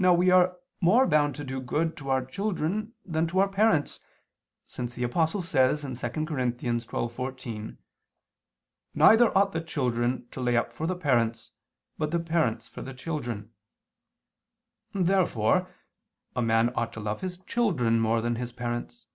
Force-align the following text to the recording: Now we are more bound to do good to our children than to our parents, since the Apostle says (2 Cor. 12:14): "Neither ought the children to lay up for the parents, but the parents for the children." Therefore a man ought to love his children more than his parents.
Now 0.00 0.12
we 0.12 0.30
are 0.30 0.56
more 0.80 1.06
bound 1.06 1.36
to 1.36 1.44
do 1.44 1.60
good 1.60 1.96
to 1.98 2.10
our 2.10 2.24
children 2.24 2.94
than 3.04 3.28
to 3.28 3.38
our 3.38 3.48
parents, 3.48 4.00
since 4.66 4.92
the 4.94 5.04
Apostle 5.04 5.40
says 5.40 5.82
(2 5.82 5.88
Cor. 5.92 6.00
12:14): 6.36 7.76
"Neither 8.94 9.38
ought 9.38 9.52
the 9.52 9.60
children 9.60 10.26
to 10.32 10.40
lay 10.40 10.56
up 10.56 10.72
for 10.72 10.88
the 10.88 10.96
parents, 10.96 11.52
but 11.96 12.10
the 12.10 12.18
parents 12.18 12.68
for 12.68 12.82
the 12.82 12.92
children." 12.92 13.52
Therefore 14.92 15.72
a 16.34 16.42
man 16.42 16.70
ought 16.74 16.92
to 16.94 16.98
love 17.00 17.20
his 17.20 17.38
children 17.38 18.00
more 18.00 18.20
than 18.20 18.34
his 18.34 18.50
parents. 18.50 19.06